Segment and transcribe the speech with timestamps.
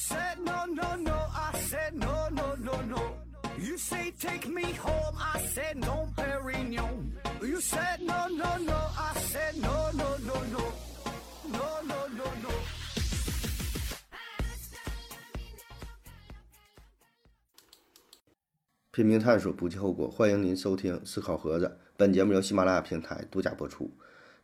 [0.00, 1.12] said no, no, no.
[1.12, 3.02] I said no, no, no, no.
[3.58, 5.14] You say take me home.
[5.18, 7.12] I said no, Perignon.
[7.42, 8.78] You said no, no, no.
[8.96, 10.64] I said no, no, no, no.
[11.52, 12.50] No, no, no, no.
[18.92, 20.10] 拼命探索，不计后果。
[20.10, 21.66] 欢迎您收听《思考盒子》，
[21.98, 23.90] 本节目由喜马拉雅平台独家播出。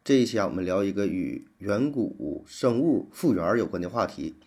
[0.05, 4.39] 这一期啊，我们聊一个与远古生物复原有关的话题。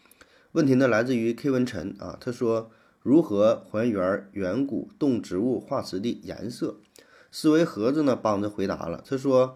[0.54, 2.72] 问题呢，来自于 K 文晨啊，他说
[3.04, 6.78] 如何还原远古动植物化石的颜色？
[7.32, 9.56] 思维盒子呢帮着回答了，他说，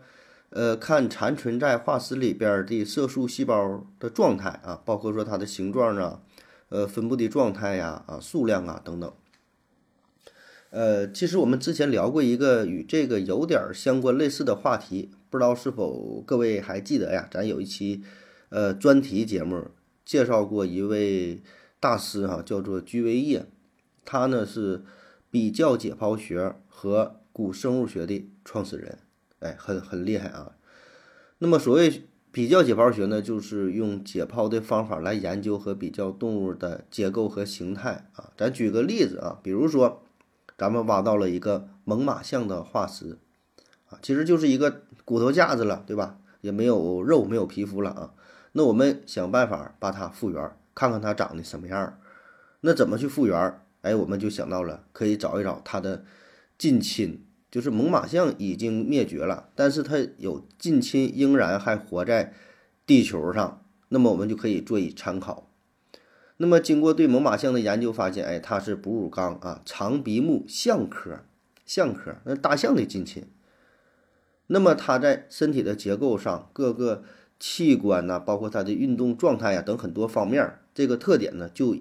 [0.51, 6.21] 呃，看残存在化石里边的色素细胞的状态啊，包括说它的形状啊，
[6.69, 9.11] 呃，分布的状态呀，啊，数量啊等等。
[10.69, 17.27] 呃，其实我们之前聊过一个与这个有点相关类似的话题，不知道是否各位还记得呀？
[17.31, 18.03] 咱有一期
[18.49, 19.71] 呃专题节目
[20.05, 21.41] 介绍过一位
[21.79, 23.45] 大师哈，叫做居维叶，
[24.05, 24.83] 他呢是
[25.29, 28.99] 比较解剖学和古生物学的创始人，
[29.39, 30.53] 哎，很很厉害啊。
[31.39, 38.31] 那么所谓比较解剖学呢，就是用解剖的方法来研究和比较动物的结构和形态啊。
[38.37, 40.01] 咱举个例子啊，比如说。
[40.55, 43.17] 咱们挖到了一个猛犸象的化石，
[43.89, 46.19] 啊，其实就是一个骨头架子了，对吧？
[46.41, 48.13] 也没有肉，没有皮肤了啊。
[48.53, 51.99] 那我们想办法把它复原，看看它长得什么样。
[52.61, 53.59] 那怎么去复原？
[53.81, 56.05] 哎，我们就想到了，可以找一找它的
[56.57, 62.33] 近亲，就是猛犸象已经灭绝了，但是它有近亲仍然还活在
[62.85, 65.49] 地球上，那么我们就可以做以参考。
[66.37, 71.19] 那么，经过对猛犸象的研究，发现，哎，它是哺乳纲啊，长鼻目象科，
[71.65, 73.25] 象科，那大象的近亲。
[74.47, 77.03] 那么，它在身体的结构上，各个
[77.45, 81.75] 器官呐，包括它的运动状态呀等很多方面，这个特点呢，就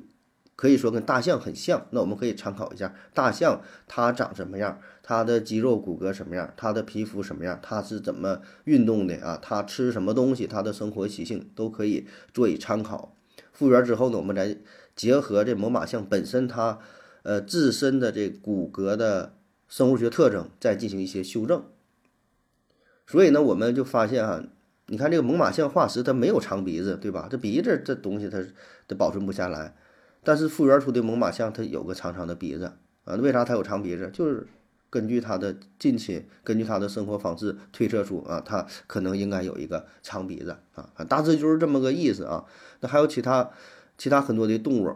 [0.56, 1.87] 可以说跟大象很像。
[1.91, 9.39] 那我们可以参考一下，大象它长什么样，它的肌肉骨骼什么样，它的皮肤什么样，它是怎么运动的啊？
[9.41, 10.49] 它吃什么东西？
[10.49, 13.15] 它的生活习性都可以做以参考。
[13.53, 14.56] 复原之后呢，我们再
[14.97, 16.81] 结合这猛犸象本身它，
[17.23, 19.37] 呃自身的这骨骼的
[19.69, 21.62] 生物学特征，再进行一些修正。
[23.06, 24.43] 所以呢，我们就发现哈，
[24.93, 27.27] 你看这个猛犸象化石它没有长鼻子，对吧？
[27.31, 28.45] 这鼻子这东西它
[28.87, 29.75] 它保存不下来。
[30.23, 32.71] 但是复原出的猛犸象它有个长长的鼻子
[33.05, 34.11] 啊，为啥它有长鼻子？
[34.13, 34.47] 就是
[34.91, 42.45] 根据它的近亲，根据它的生活方式推测出啊，它可能应该有一个长鼻子啊，大致就是这么个意思啊。
[42.81, 43.49] 那还有其他，
[43.97, 44.95] 其他很多的动物，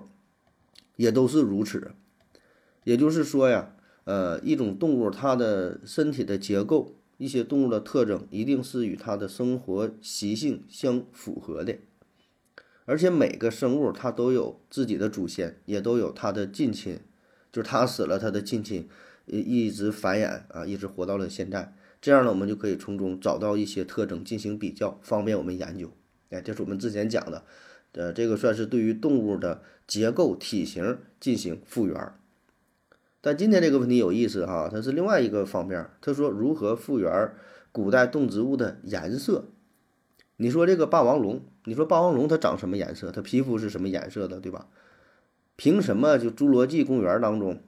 [0.97, 1.93] 也都是如此。
[2.84, 3.71] 也就是说呀，
[4.05, 11.77] 呃，一种动物它的身体的结构，一些动物的特征，一定是与它的生活习性相符合的。
[12.84, 17.00] 而且每个生物它都有自己的祖先，也都有它的近亲，
[17.50, 18.88] 就是它死了，它的近亲
[19.27, 21.75] 一直繁衍啊，一直活到了现在。
[22.00, 25.91] 这样呢，我们就可以从中找到一些特征进行比较，方便我们研究。
[26.31, 27.44] 哎，这是我们之前讲的。
[27.93, 32.12] 呃，这个算是对于动物的结构体型进行复原。
[33.26, 35.84] 但今天这个问题有意思哈，它是另外一个方面。
[36.00, 37.32] 他说如何复原
[37.72, 39.47] 古代动植物的颜色？
[40.37, 43.10] 你说这个霸王龙，你说霸王龙它长什么颜色？
[43.10, 44.69] 它皮肤是什么颜色的，对吧？
[45.56, 47.60] 凭什么就《侏罗纪公园》当中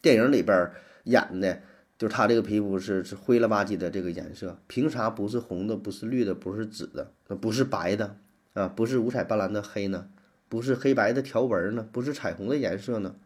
[0.00, 0.70] 电影里边
[1.02, 1.62] 演的，
[1.98, 4.56] 就是它这个皮肤是是灰了吧唧的这个颜色？
[4.68, 7.10] 凭啥不是红的，不是绿的，不是紫的，
[7.40, 8.16] 不是白的？
[8.54, 10.06] 啊，不是五彩斑斓的黑呢，
[10.48, 13.16] 不是黑白的条纹呢，不是彩虹的颜色呢，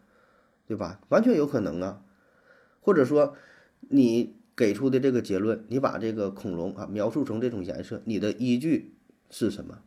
[0.67, 1.01] 对吧？
[1.09, 2.03] 完全有可能啊。
[2.81, 3.37] 或者说，
[3.81, 8.95] 你给出的这个结论，你把这个恐龙啊描述成这种颜色，你的依据
[9.31, 9.81] 是什么？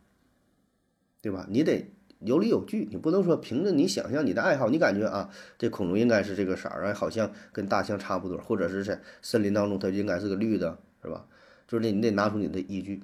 [1.20, 1.46] 对吧？
[1.50, 11.26] 你得有理有据，你不能说凭着你想象、你的爱好，你感觉啊，这恐龙应该是这个色儿，好像跟大象差不多，或者是在森林当中它就应该是个绿的，是吧？
[11.66, 13.02] 就是你，你得拿出你的依据。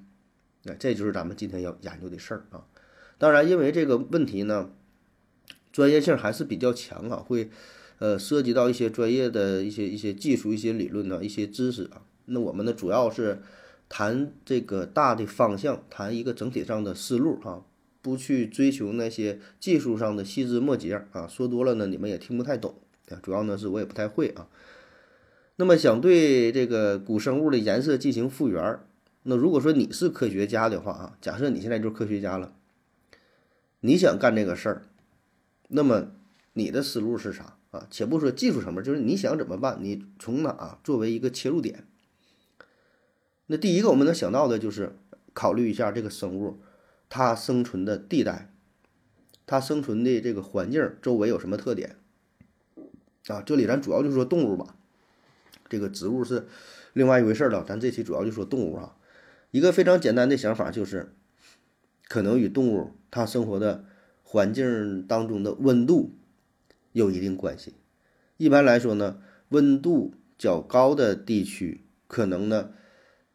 [0.62, 2.64] 那这就是咱们今天要研究的事儿啊！
[3.18, 4.70] 当然，因为这个问题呢，
[5.74, 7.50] 专业性还是比较强啊，会
[7.98, 12.02] 呃涉及到一些专业的一些一些技术、一些理论呢、一些知识啊。
[12.26, 13.42] 那我们呢，主要是
[13.88, 17.62] 谈这个大的方向，谈一个整体上的思路啊，
[18.00, 21.26] 不去追求那些技术上的细枝末节啊。
[21.26, 22.76] 说多了呢，你们也听不太懂
[23.08, 23.18] 啊。
[23.20, 24.46] 主要呢，是我也不太会啊。
[25.56, 28.78] 那么，想对这个古生物的颜色进行复原。
[29.24, 32.52] 那如果说你是科学家的话啊，假设你现在就是科学家了，
[33.80, 34.82] 你想干这个事儿，
[35.68, 36.12] 那么
[36.52, 37.86] 你的思路是啥啊？
[37.90, 39.78] 且不说技术层面，就是你想怎么办？
[39.80, 41.86] 你从哪作为一个切入点？
[43.46, 44.96] 那第一个我们能想到的就是
[45.32, 46.60] 考虑一下这个生物
[47.08, 48.52] 它生存的地带，
[49.46, 51.96] 它生存的这个环境周围有什么特点
[53.26, 53.42] 啊？
[53.42, 54.76] 这里咱主要就说动物吧，
[55.68, 56.46] 这个植物是
[56.92, 57.64] 另外一回事了。
[57.64, 58.96] 咱这期主要就说动物啊。
[59.50, 61.14] 一个非常简单的想法就是，
[62.08, 63.84] 可能与动物它生活的
[64.34, 66.10] 环境当中的温度
[66.90, 67.74] 有一定关系。
[68.36, 69.20] 一般来说呢，
[69.50, 72.70] 温度较高的地区，可能呢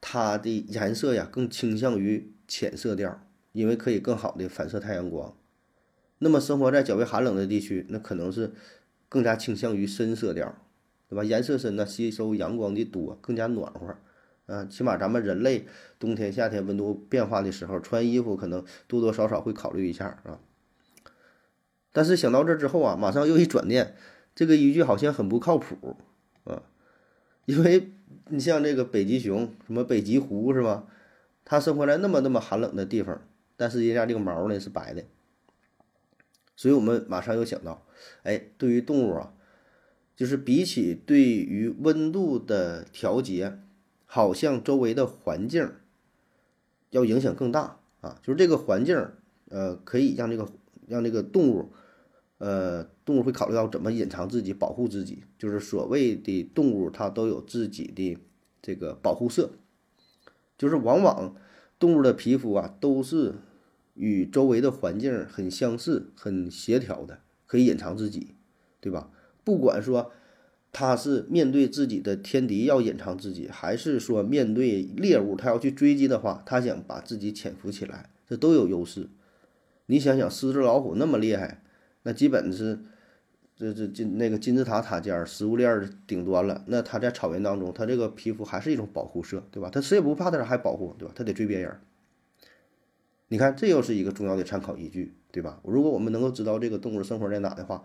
[0.02, 5.34] 它的颜色呀更倾向于浅色调，因为可以更好的反射太阳光。
[6.18, 8.52] 那么生活在较为寒冷的地区，那可能是
[9.08, 10.54] 更加倾向于深色调，
[11.08, 11.24] 对吧？
[11.24, 13.96] 颜色深呢，吸收阳光的多，更加暖和。
[14.48, 15.66] 啊，起码咱们人类
[15.98, 20.42] 冬天、夏天温度变化的时候，穿衣服可能多多少少会考虑一下啊。
[21.92, 23.96] 但是想到这之后啊，马上又一转念，
[24.36, 25.98] 这个依据好像很不靠谱
[26.44, 26.64] 啊。
[27.46, 27.92] 因为
[28.30, 30.88] 你像这个北极熊，什么北极狐是吧？
[31.46, 33.22] 它生活在那么那么寒冷的地方，
[33.58, 35.04] 但是人家这个毛呢是白的。
[36.56, 37.86] 所以我们马上又想到，
[38.24, 39.34] 哎，对于动物啊，
[40.16, 43.60] 就是比起对于温度的调节。
[44.12, 45.72] 好像周围的环境
[46.90, 49.08] 要影响更大啊，就是这个环境，
[49.50, 50.50] 呃，可以让这个
[50.90, 51.72] 让这个动物，
[52.40, 58.18] 呃，动物会考虑到怎么隐藏自己、保护自己，就是所谓的动物它都有自己的
[58.62, 59.52] 这个保护色，
[60.58, 61.36] 就是往往
[61.80, 63.36] 动物的皮肤啊都是
[63.94, 68.36] 与周围的环境很相似、很协调的，可以隐藏自己，
[68.82, 69.10] 对吧？
[69.44, 70.12] 不管说。
[70.72, 79.10] 它是面对自己的天敌要隐藏自己，还是说面对猎物它要去追击的话，它想把自己潜伏起来，这都有优势。
[79.90, 81.62] 你想想，狮子老虎那么厉害，
[82.04, 82.80] 那基本是
[83.58, 86.64] 这这金那个金字塔塔尖食物链顶端了。
[86.68, 89.70] 那它在草原当中，它这个皮肤还是一种保护色，对吧？
[89.72, 91.14] 它谁也不怕，它咋还保护，对吧？
[91.16, 91.80] 它得追别人。
[93.30, 95.60] 你看，这又是一个重要的参考依据，对吧？
[95.64, 97.84] 如果我们能够知道这个动物生活在哪的话，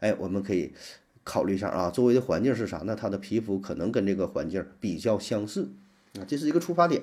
[0.00, 0.72] 哎，我们可以。
[1.28, 2.84] 考虑一下啊，周围的环境是啥？
[2.86, 5.70] 那它的皮肤可能跟这个环境比较相似
[6.20, 7.02] 啊，这是一个出发点。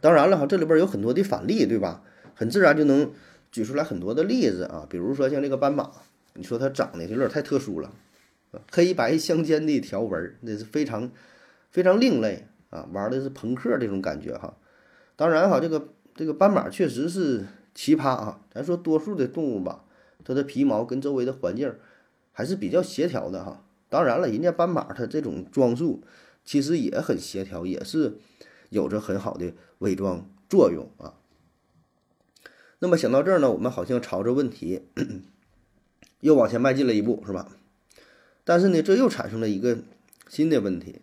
[0.00, 2.04] 当然了哈，这里边有很多的反例，对吧？
[2.40, 3.12] 很自然就能
[3.52, 5.90] 举出来很多的例子啊，比如说像这个斑马，
[6.32, 7.92] 你说它长得有点太特殊了，
[8.72, 11.10] 黑白相间的条纹，那是非常
[11.70, 14.56] 非常另类啊，玩的是朋克这种感觉哈。
[15.16, 17.44] 当然哈，这个这个斑马确实是
[17.74, 18.40] 奇葩啊。
[18.50, 19.84] 咱说多数的动物吧，
[20.24, 21.70] 它的皮毛跟周围的环境。
[22.32, 26.02] 还是比较协调的哈，当然了，人家斑马它这种装束
[26.42, 28.14] 其实也很协调，也是
[28.70, 31.19] 有着很好的伪装作用啊。
[32.80, 34.82] 那么想到这儿呢，我们好像朝着问题
[36.20, 37.56] 又往前迈进了一步，是吧？
[38.44, 39.78] 但是呢，这又产生了一个
[40.28, 41.00] 新的问题，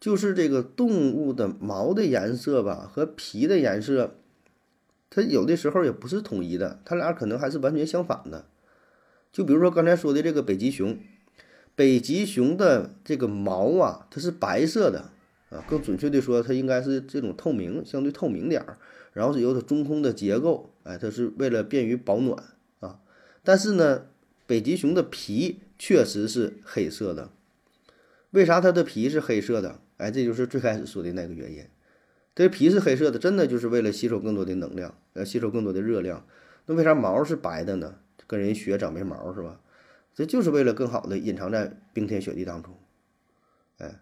[0.00, 4.14] 就是这个动物的毛的颜色吧和皮的颜色，
[5.10, 8.46] 它有的时候也不是统一的，它俩可能还是完全相反的。
[9.32, 10.96] 就比如说刚才说的这个北极熊，
[11.74, 15.10] 北极熊的这个毛啊，它是白色的
[15.50, 18.78] 啊，更准确的说，它应该是这种透明，相对透明点儿，
[19.12, 22.42] 然后是由它中空的结构，哎，它是为了便于保暖
[22.80, 23.00] 啊。
[23.42, 24.06] 但是呢，
[24.46, 27.30] 北极熊的皮确实是黑色的，
[28.30, 29.80] 为啥它的皮是黑色的？
[29.98, 31.64] 哎，这就是最开始说的那个原因，
[32.34, 36.26] 这皮是黑色的，真的就是为了吸收更多的能量，呃，吸收更多的热量。
[36.66, 37.96] 那为啥毛是白的呢？
[38.26, 39.60] 跟人学长没毛是吧？
[40.14, 42.78] 这就是为了更好的隐藏在冰天雪地当中，
[43.78, 44.00] 哎，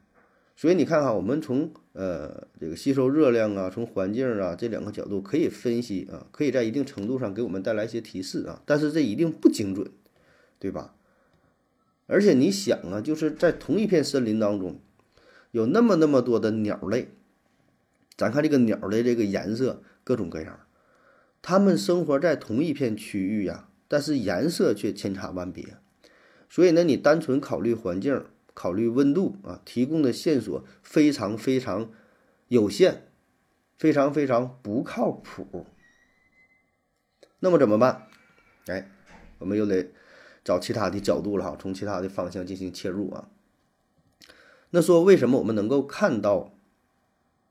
[0.61, 9.91] 所以你看哈，我们从呃这个吸收热量啊，从环境啊这两个角度可以分析啊，可以在一定程度上给我们带来一些提示啊，但是这一定不精准，
[10.59, 10.95] 对吧？
[12.07, 14.79] 而且你想啊，就是在同一片森林当中，
[15.51, 17.09] 有那么那么多的鸟类，
[18.15, 20.61] 咱看这个鸟的这个颜色各种各样，
[21.41, 23.71] 它们生活在同一片区域呀。
[23.89, 25.79] 但是颜色却千差万别，
[26.51, 28.25] 所以呢，你单纯考虑环境、
[28.61, 31.91] 考虑温度啊，提供的线索非常非常
[32.49, 33.05] 有限，
[33.79, 35.65] 非常非常不靠谱。
[37.39, 38.07] 那么怎么办？
[38.67, 38.91] 哎，
[39.39, 39.93] 我们又得
[40.45, 43.31] 找其他的角度了哈，从其他的方向进行切入啊。
[44.69, 46.53] 那说为什么我们能够看到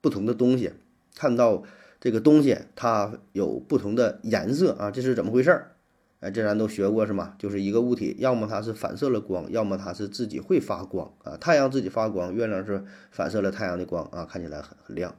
[0.02, 0.74] 不同的东西，
[1.16, 1.64] 看到
[2.00, 4.92] 这个东西它有不同的颜色啊？
[4.92, 5.76] 这是怎么回事儿？
[6.20, 7.34] 哎，这咱都学过是吗？
[7.40, 11.38] 就是一个物体，要么它是反射了光，要么它是自己会发光啊。
[11.38, 15.16] 太阳自己发光，月亮是反射了太阳的光啊，看起来很很亮。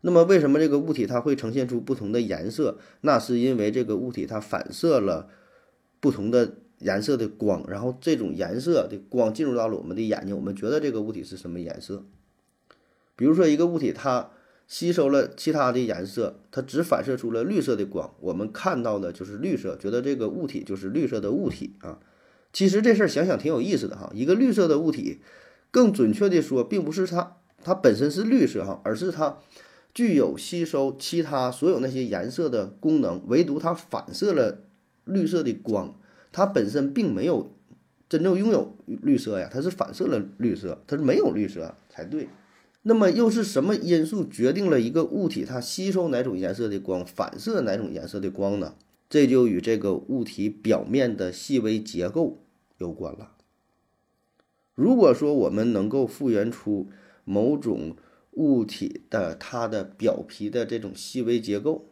[0.00, 2.78] 那么为什么这个物体它会呈现出不同的颜色？
[3.02, 5.28] 那是因为这个物体它反射了
[6.00, 12.04] 不同的颜色的光，然后这种颜色的光进入到了我们的眼睛，我们觉得这个物体是什么颜色？
[13.14, 14.30] 比如说一个物体它
[14.68, 21.98] 吸收了其他的颜色，它只反射出了绿色的光，我们看到的就是绿色，觉得这个物体就是绿色的物体啊。
[22.52, 25.20] 其实这事儿想想挺有意思的哈，一个绿色的物体，
[25.70, 29.38] 更准确的说，并不是它它本身是绿色哈，而是它
[29.94, 34.60] 具有吸收其他所有那些颜色的功能，唯独它反射了
[35.06, 35.98] 绿色的光，
[36.30, 37.54] 它本身并没有
[38.06, 42.28] 真正拥有绿色呀，它是反射了绿色，它是没有绿色才对。
[42.82, 48.74] 那么又是什么因素决定了一个物体它吸收哪种颜色的光，反射哪种颜色的光呢？
[49.10, 52.38] 这就与这个物体表面的细微结构
[52.76, 53.32] 有关了。
[54.74, 56.88] 如果说我们能够复原出
[57.24, 57.96] 某种
[58.32, 61.86] 物体的它的表皮的这种细微结构，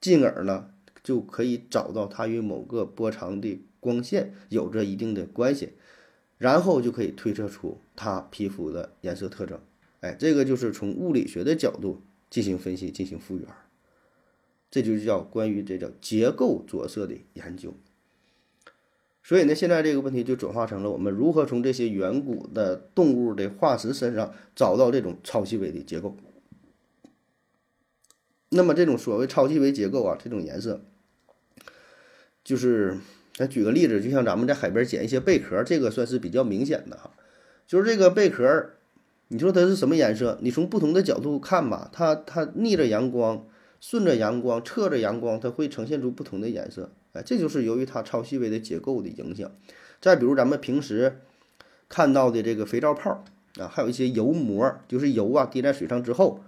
[0.00, 0.70] 进而呢
[1.02, 5.70] 就可以找到它与某个波长的光线有着一定的关系。
[6.38, 9.60] 然后就可以推测出它皮肤的颜色特征，
[9.98, 13.48] 哎，这个就是从物理学的角度进行分析、进行复原，
[14.70, 17.74] 这就叫关于这叫结构着色的研究。
[19.24, 26.16] 所以呢，现在这个问题就转化成了我们如何从这些远古的动物的化石身上找到这种超细微的结构。
[28.50, 30.84] 那么这种所谓超细微结构啊，这种颜色
[32.44, 32.98] 就是。
[33.38, 37.12] 咱举个例子，就像咱们在海边捡一些贝壳，这个算是比较明显的哈。
[37.68, 38.70] 就是这个贝壳，
[39.28, 40.36] 你说它是什么颜色？
[40.42, 43.46] 你从不同的角度看吧，它它逆着阳光、
[43.80, 46.90] 顺着阳光、侧着阳光，它会呈现出不同的颜色。
[47.12, 49.48] 哎，这就是由于它超细微的结构的影响。
[50.00, 51.20] 再比如咱们平时
[51.88, 53.22] 看到的这个肥皂泡
[53.60, 56.40] 啊，还有一些油膜，就是油啊滴在水上之后，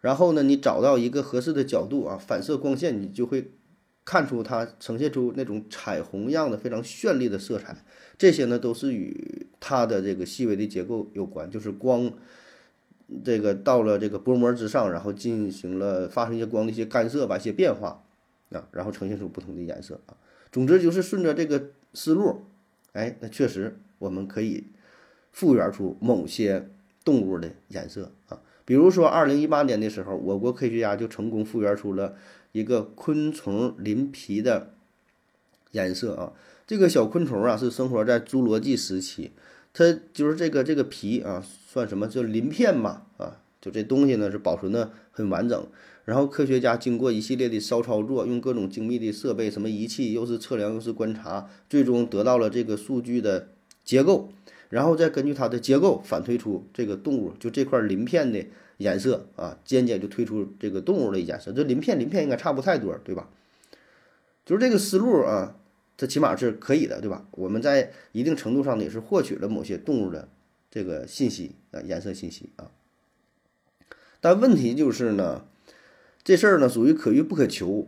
[0.00, 3.52] 然后呢，你找到一个合适的角度啊，反射光线，你就会。
[4.06, 7.76] 看出它呈现出那种彩虹样的非常绚丽的色彩，
[8.16, 12.12] 这些呢都是与它的这个细微的结构有关，就是光
[13.24, 18.04] 这个到了这个薄膜之上，然后进行了发生一些光的一些干涉吧，一些变化
[18.52, 20.14] 啊，然后呈现出不同的颜色啊。
[20.52, 22.44] 总之就是顺着这个思路，
[22.92, 24.68] 哎，那确实我们可以
[25.32, 26.70] 复原出某些
[27.04, 28.40] 动物的颜色啊。
[28.64, 32.14] 比如说二零一八年的时候，我国科学家就成功复原出了。
[32.56, 34.72] 一个昆虫鳞皮的
[35.72, 36.32] 颜色啊，
[36.66, 39.32] 这个小昆虫啊是生活在侏罗纪时期，
[39.74, 42.08] 它就是这个这个皮啊，算什么？
[42.08, 45.66] 就鳞片嘛啊，就这东西呢是保存的很完整。
[46.06, 53.48] 然后科学家经过一系列的骚操作，用各种精密的设备，什么仪器，又是测量又是观察，最终得到了这个数据的
[53.84, 54.32] 结构，
[54.68, 58.44] 然后再根据它的结构反推出这个动物就这块鳞片的。
[58.78, 63.30] 颜色啊，间接就推出这个动物的颜色，这鳞片鳞片应该差不太多，对吧？
[64.44, 65.56] 就是这个思路啊，
[65.96, 67.26] 它起码是可以的，对吧？
[67.30, 70.28] 我们在一定程度上呢也是获取了某些动物的
[70.70, 72.70] 这个信息啊，颜色信息啊。
[74.20, 75.46] 但问题就是呢，
[76.22, 77.86] 这事儿呢属于可遇不可求，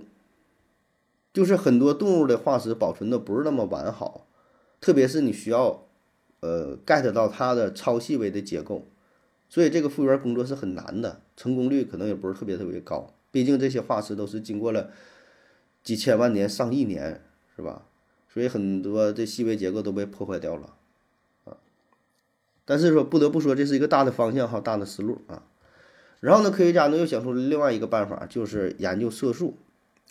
[1.34, 4.26] 就是很多动物的化石保存的不是那么完好，
[4.80, 5.86] 特别是你需要
[6.40, 8.86] 呃 get 到它的超细微的结构。
[9.48, 13.14] 所以这个复原工作是很难的，成功率可能也不是特别特别高。
[13.30, 14.90] 毕竟这些化石都是经过了
[15.82, 17.22] 几千万年、上亿年，
[17.56, 17.86] 是吧？
[18.30, 20.74] 所以很多这细微结构都被破坏掉了
[21.44, 21.56] 啊。
[22.66, 25.42] 但是说不得不说，这是一个大的方向哈，大的思路啊。
[26.20, 29.56] 然后呢，科学家呢又想出了另外一个办法，就是研究色素。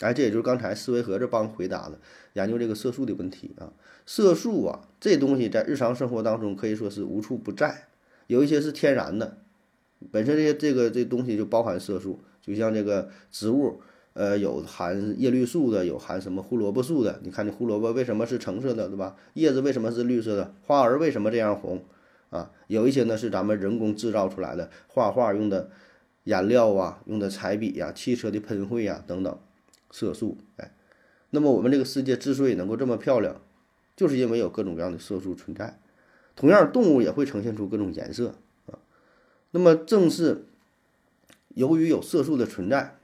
[0.00, 2.00] 哎，这也就是刚才思维盒子帮回答的，
[2.32, 3.72] 研究这个色素的问题啊。
[4.10, 7.88] 色素啊，这东西在日常生活当中可以说是无处不在。
[8.26, 9.36] 有一些是天然的，
[10.10, 13.82] 本身这些这个这东西就包含色素，就像这个植物，
[14.14, 17.20] 呃，有含叶绿素的，有含什么胡萝卜素的。
[17.22, 19.14] 你看这胡萝卜为什么是橙色的，对吧？
[19.34, 20.54] 叶子为什么是绿色的？
[20.64, 21.84] 花儿为什么这样红？
[22.30, 25.68] 啊，有一些呢是咱们人工制造出来的，画画用的
[26.24, 29.38] 颜料啊，用的彩笔呀，汽车的喷绘呀等等，
[29.90, 30.38] 色素。
[30.56, 30.72] 哎，
[31.28, 33.38] 那么我们这个世界之所以能够这么漂亮，
[33.98, 35.76] 就是因为有各种各样的色素存在。
[36.36, 38.36] 同样，动物也会呈现出各种颜色
[38.66, 38.78] 啊。
[39.50, 40.44] 那么，正是
[41.48, 42.96] 由于有色素的存在，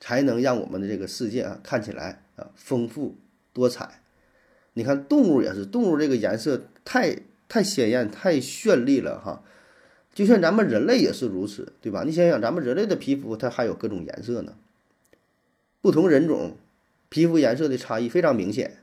[0.00, 3.14] 才能让我们的这个世界啊看起来啊丰富
[3.52, 4.00] 多彩。
[4.72, 9.44] 你看，动物也是，动物这个颜色太太鲜艳、太绚丽了哈。
[10.12, 12.02] 就像咱们人类也是如此，对吧？
[12.04, 14.56] 你想想，咱们人类的皮肤它还有各种颜色呢。
[15.80, 16.56] 不同人种
[17.08, 18.78] 皮肤颜色的差异非常明显。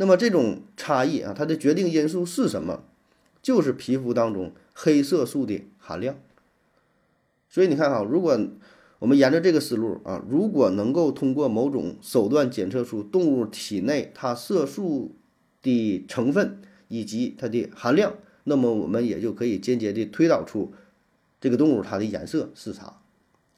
[0.00, 2.84] 那么，这种差异啊，它的决定因素是什么？
[3.42, 6.16] 就是皮肤当中黑色素的含量，
[7.50, 8.38] 所以你看哈，如果
[8.98, 15.16] 我们沿着这个思路啊，如果能够通过某种手段检测出动物体内它色素
[15.60, 18.14] 的成分以及它的含量，
[18.44, 20.72] 那么我们也就可以间接的推导出
[21.42, 23.00] 这个动物它的颜色是啥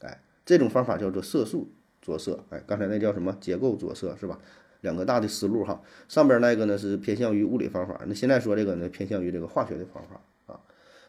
[0.00, 1.70] 哎这种方法叫做色素
[2.00, 2.44] 着色。
[2.50, 4.40] 哎，刚才那叫什么结构着色是吧？
[4.82, 5.80] 两个大的思路哈。
[6.08, 10.60] 上边那个呢是偏向于物理方法，那现在说这个呢偏向于这个化学的方法啊。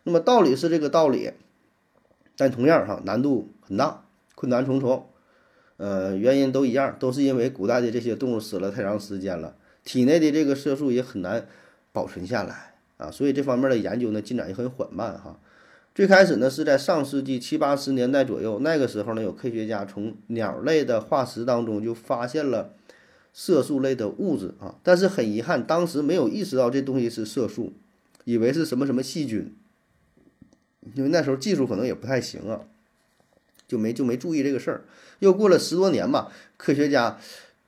[0.04, 1.32] 那么道理是这个道理，
[2.38, 5.08] 但同样哈难度很大，困难重重。
[5.78, 11.48] 呃，原因都一样，都是因为古代的这些动物死了太长时间了，体内的这个色素也很难
[11.92, 15.40] 保存下来啊，所以这方面的研究呢进展也很缓慢哈。
[15.96, 22.74] 最开始呢是在上世纪七八十年代左右，那个时候呢有科学家从鸟类的化石当中就发现了
[23.34, 27.74] 色素类的物质啊，但是很遗憾，当时没有意识到这东西是色素，
[28.24, 29.54] 以为是什么什么细菌，
[30.94, 32.62] 因为那时候技术可能也不太行啊。
[33.66, 34.84] 就没就没注意这个事儿，
[35.20, 37.18] 又过了十多年吧，科学家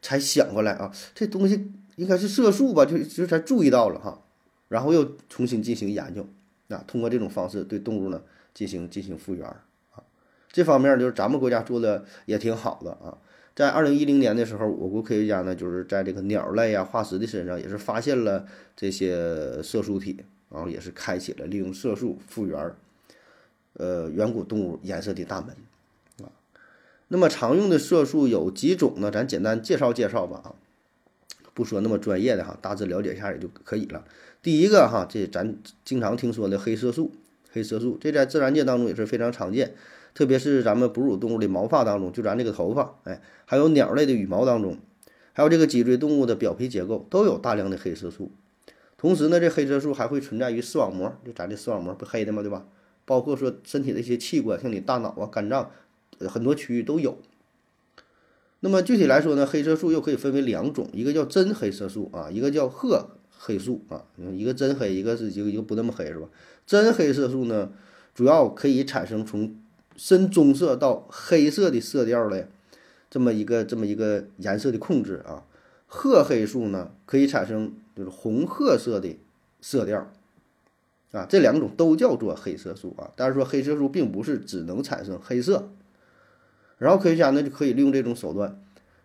[0.03, 4.22] 才想过来啊，这东西应该是色素吧，就就才注意到了哈，
[4.67, 6.27] 然后又重新进行研究，
[6.67, 8.22] 啊，通过这种方式对动物呢
[8.53, 10.03] 进行进行复原啊，
[10.51, 13.17] 这方面就是咱们国家做的也挺好的啊，
[13.55, 18.45] 在二零一零年的时候，我国科学家呢就是在这个鸟类啊化石的身上也是发现了
[18.75, 20.17] 这些色素体，
[20.50, 22.74] 然后也是开启了利用色素复原，
[23.74, 25.50] 呃，远古动物颜色的大门。
[26.25, 26.29] 啊
[27.07, 29.09] 那么常用的色素有几种呢？
[29.12, 30.55] 咱简单介绍介绍吧啊，
[31.53, 34.03] 不说那么专业的哈，大致了解一下也就可以了。
[34.41, 37.12] 第一个哈，这咱经常听说的黑色素，
[37.51, 39.75] 黑色素这在自然界当中也是非常常见，
[40.15, 44.77] 特别是咱们哺乳动物的毛发当中，就咱这个头发，哎，还有鸟类的羽毛当中，
[45.34, 48.31] 还有这个脊椎动物的表皮结构都有大量的黑色素。
[48.98, 52.41] 同时呢，这黑色素还会存在于视网膜，就咱这视网膜不黑的吗？
[52.41, 52.65] 对吧？
[53.03, 55.69] 包括说身体的一些器官，像你大脑啊、肝脏。
[56.29, 57.17] 很多区域都有。
[58.62, 64.05] 那么具体来说呢，黑色素又可以分为两种，一个叫真黑色素啊，一个叫褐黑素啊。
[64.34, 66.29] 一个真黑，一个是一个一个不那么黑，是吧？
[66.65, 67.69] 真黑色素呢，
[68.13, 69.57] 主要可以产生从
[69.95, 72.48] 深棕色到黑色的色调的
[73.09, 75.43] 这么一个这么一个颜色的控制啊。
[75.87, 79.17] 褐黑素呢，可以产生就是红褐色的
[79.61, 80.11] 色调
[81.11, 81.25] 啊。
[81.29, 83.11] 这两种都叫做黑色素啊。
[83.15, 85.70] 但是说黑色素并不是只能产生黑色。
[86.77, 88.61] 然后科学家呢就可以利用这种手段，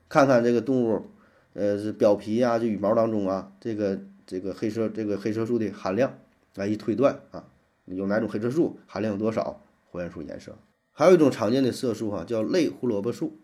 [0.08, 1.10] 看看这个动物，
[1.52, 6.18] 呃，是表皮啊，这羽毛当中啊，这个这个黑色这个黑色素的含量，
[6.56, 7.44] 来一推断啊，
[7.84, 9.62] 有哪种黑色素含量有多少，
[9.92, 10.56] 还原出颜色。
[11.00, 13.38] 还有一种常见的色素哈，叫类胡萝卜素，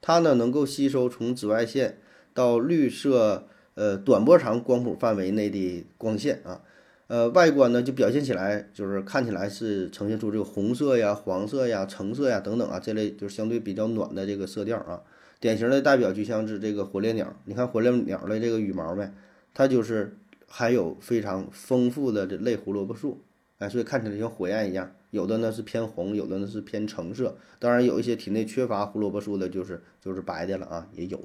[0.00, 1.98] 它呢能够吸收从紫外线
[2.32, 6.60] 到绿色呃短波长光谱范围内的光线啊。
[7.08, 15.02] 呃，外观呢就表现起来，就是看起来是呈现出这个红色呀、黄色呀、橙色呀等等啊这类就是相对比较暖的这个色调啊。
[15.40, 19.12] 典型的代表就像是这个火烈鸟，你看火烈鸟的这个羽毛呗，
[19.52, 23.20] 它就是含有非常丰富的这类胡萝卜素，
[23.58, 24.92] 哎，所以看起来像火焰一样。
[25.14, 27.36] 有的呢是偏红，有的呢是偏橙色。
[27.60, 31.22] 当然有一些体内缺乏胡萝卜素的，就是就是白的了啊，也有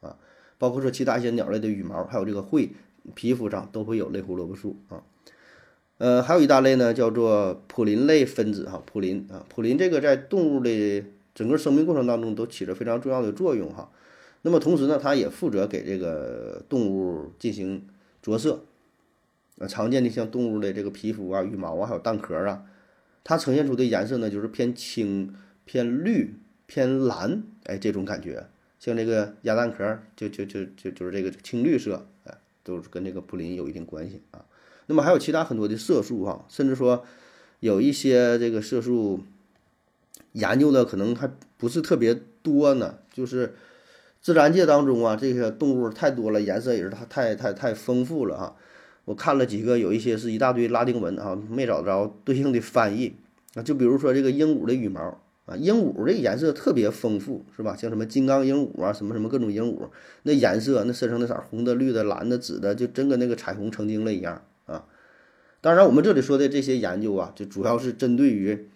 [0.00, 0.16] 啊。
[0.56, 2.74] 包括说其他一些鸟类的羽毛，还有这个喙、
[3.14, 5.02] 皮肤上都会有类胡萝卜素啊。
[5.98, 13.90] 呃，还有一大类呢，叫做普林类分子哈，普林啊，普林这个在动物的整个生命过程当中都起着非常重要的作用哈。
[14.42, 17.86] 那么同时呢，它也负责给这个动物进行
[18.22, 18.64] 着色。
[19.58, 22.62] 呃，常见的像动物的这个皮肤啊、羽毛啊，还有蛋壳啊，
[23.28, 25.34] 它呈现出的颜色呢，就是偏青、
[25.64, 26.36] 偏绿、
[26.66, 28.46] 偏蓝，哎，这种感觉。
[28.78, 34.44] 像这个鸭蛋壳，就就就就就是这个青绿色，哎，都是跟这个普林有一定关系啊。
[34.86, 37.04] 那么还有其他很多的色素哈，甚至说
[37.58, 39.24] 有一些这个色素
[40.30, 42.98] 研究的可能还不是特别多呢。
[43.12, 43.56] 就是
[44.22, 48.56] 自然界当中啊，这些动物太多了，颜色也是它太太太丰富了哈。
[49.06, 53.14] 我看了几个，有一些是一大堆拉丁文啊，没找着对应的翻译
[53.54, 53.62] 啊。
[53.62, 55.00] 就比如说这个鹦鹉的羽毛
[55.46, 57.74] 啊，鹦鹉这颜色特别丰富，是吧？
[57.76, 59.88] 像什么金刚鹦鹉啊，什么什么各种鹦鹉，
[60.24, 64.84] 那颜色那身上那色红的、绿的、蓝的、紫的，就真跟那个彩虹成精了一样啊。
[65.60, 68.68] 当然，我们这里说的这些研究啊，就主要是针对于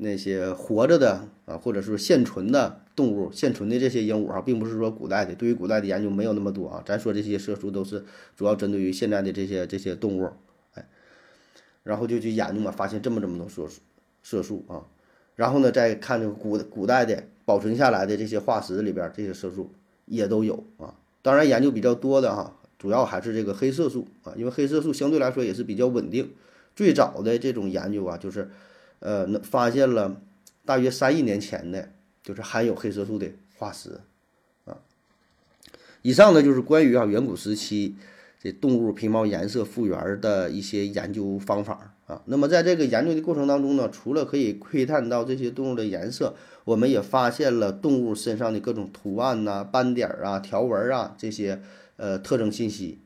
[0.00, 5.34] 那些活着的啊，或者是现存的动物、现存的这些鹦鹉啊，并不是说古代的。
[5.34, 6.82] 对于古代的研究没有那么多啊。
[6.84, 8.04] 咱说这些色素都是
[8.36, 10.30] 主要针对于现在的这些这些动物，
[10.74, 10.88] 哎，
[11.82, 13.80] 然后就去研究嘛，发现这么这么多色素
[14.22, 14.86] 色素啊，
[15.36, 19.70] 然后呢，再看这个古古代的保存下来的这些化石里边，这些色素
[20.06, 20.94] 也都有啊。
[21.22, 22.56] 当然，研究比较多的哈。
[22.78, 26.32] 主要还是这个黑色素啊，因为黑色素相对来说也是比较稳定。
[26.74, 28.48] 最早的这种研究啊，就是，
[29.00, 30.20] 呃，那发现了
[30.64, 31.90] 大约三亿年前的，
[32.22, 34.00] 就是含有黑色素的化石
[34.64, 34.78] 啊。
[36.02, 37.96] 以上呢就是关于啊远古时期
[38.42, 42.22] 这动物皮毛颜色复原的一些研究方法啊。
[42.26, 46.34] 那么在这个研究的过程当中呢，除了可以窥探到这些动物的颜色，
[46.64, 51.60] 我们也发现了动物身上的各种图案呐、斑点啊、条纹啊这些
[51.96, 53.00] 呃特征信息。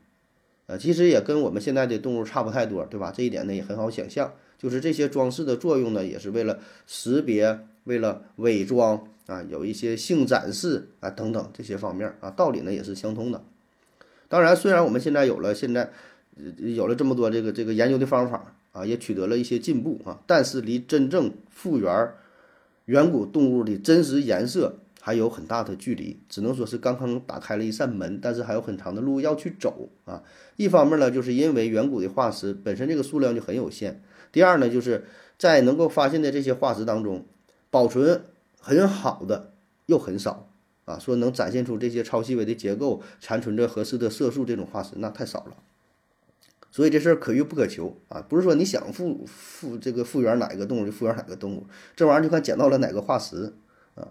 [0.67, 3.13] 呃，其实也跟我们现在的动物差不太多，对吧？
[3.15, 4.33] 这一点呢也很好想象，
[4.65, 13.43] 就是这些装饰的作用呢，也是为了识别、为了伪装啊，有一些性展示啊等等这些方面啊，道理呢也是相通的。
[14.27, 15.91] 当然，虽然我们现在有了现在
[16.57, 22.09] 有了这么多这个这个研究的方法啊，也取得了一些进步啊，但是离真正复原
[22.85, 24.79] 远古动物的真实颜色。
[25.05, 30.23] 还有很大的距离，只能说是刚刚打开了一扇门，但是还有很长的路要去走啊。
[30.55, 34.01] 一方面呢，就是因为远古的化石本身这个数量就很有限；
[34.35, 35.05] 第二呢，就是
[35.39, 37.25] 在能够发现的这些化石当中，
[37.69, 38.25] 保存
[38.59, 39.53] 很好的
[39.85, 40.49] 又很少
[40.83, 40.99] 啊。
[40.99, 45.55] 说能展现出这些超细微的结构、残存着合适的色素这种化石，那太少了。
[46.69, 53.53] 所以这事儿可遇不可求啊，不是说你想复复这个复原哪个动物就复原哪个动物，这玩意儿就看捡到了哪个化石
[53.95, 54.09] 啊。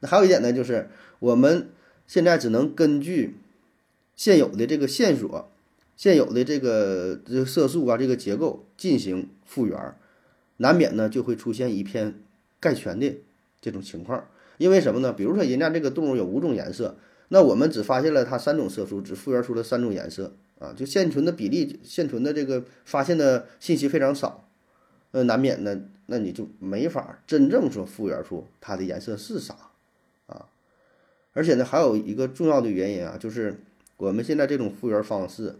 [0.00, 1.68] 那还有一点呢，就是我们
[2.06, 3.36] 现在只能根据
[4.16, 5.50] 现有的这个线索、
[5.98, 9.96] 现有的这个这色素啊、这个结构进行复原，
[10.58, 12.14] 难免呢就会出现一片
[12.60, 13.16] 概全的
[13.60, 14.24] 这种情况。
[14.58, 15.12] 因为什么呢？
[15.12, 16.96] 比如说人家这个动物有五种颜色，
[17.30, 24.48] 那我们只发现了它三种色素，只复原出了三种颜色啊，就现存的比例、现存的这个发现的信息非常少，
[25.10, 29.56] 呃，难免呢，那你就没法真正说复原出它的颜色是啥
[30.26, 30.46] 啊。
[31.32, 33.60] 而且呢，还有一个重要的原因啊，就是
[33.96, 35.56] 我们现在这种复原方式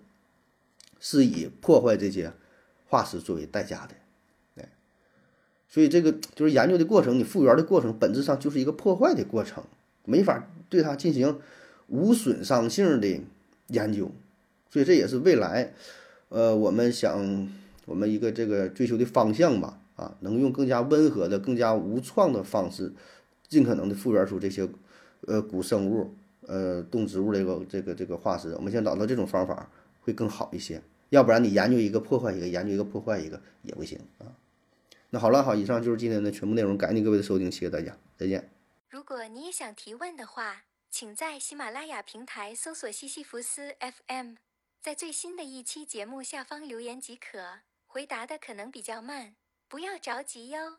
[1.00, 2.32] 是以破坏这些
[2.86, 3.94] 化石作为代价的，
[4.62, 4.68] 哎，
[5.68, 9.64] 所以这个就是研究的过程，你复原的过程本质上就是一个破坏的过程，
[10.04, 11.38] 没法对它进行
[11.86, 13.20] 无损伤性的
[13.68, 14.10] 研究，
[14.70, 15.74] 所以这也是未来，
[16.28, 17.48] 呃，我们想
[17.86, 22.92] 我们一个这个追求的方向吧，啊，能用更加温和的、更加无创的方式，
[23.48, 24.68] 尽可能的复原出这些。
[25.26, 26.14] 呃，古生物，
[26.46, 29.68] 呃，动植物这个这个这个化石，我们先找到这种方法
[30.08, 30.82] 会更好一些。
[31.10, 34.36] 要不然你研究一个破坏一个，研究一个破坏一个也不行啊。
[35.10, 38.50] 那好了，好，以上就是今天的全部内容，感谢各位的收听，谢谢大家，再见。
[38.90, 44.34] 如果你也想提问的话，请在喜马拉雅平台搜索西西弗斯 FM，
[44.80, 47.60] 在最新的一期节目下方留言即可。
[47.86, 49.34] 回答的可能比较慢，
[49.66, 50.78] 不要着急哟。